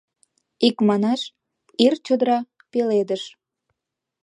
[0.67, 1.21] Икманаш,
[1.85, 2.39] ир чодыра
[2.71, 3.23] пеледыш.